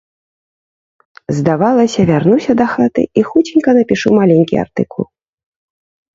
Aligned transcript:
Здавалася, 1.39 2.05
вярнуся 2.11 2.51
дахаты 2.63 3.03
і 3.21 3.25
хуценька 3.29 3.69
напішу 3.81 4.09
маленькі 4.19 4.55
артыкул. 4.65 5.03